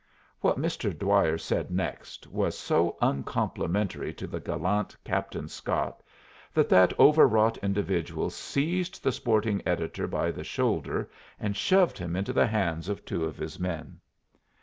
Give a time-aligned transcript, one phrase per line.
[0.39, 0.97] What Mr.
[0.97, 6.01] Dwyer said next was so uncomplimentary to the gallant Captain Scott
[6.55, 12.33] that that overwrought individual seized the sporting editor by the shoulder, and shoved him into
[12.33, 13.99] the hands of two of his men.